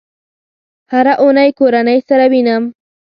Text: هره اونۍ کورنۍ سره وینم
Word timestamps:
هره 0.91 1.13
اونۍ 1.23 1.49
کورنۍ 1.59 1.99
سره 2.07 2.25
وینم 2.31 2.63